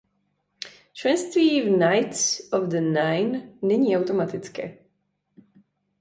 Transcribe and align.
Členství 0.93 1.61
v 1.61 1.65
Knights 1.65 2.41
of 2.51 2.67
the 2.69 2.79
Nine 2.81 3.49
není 3.61 3.97
automatické. 3.97 4.77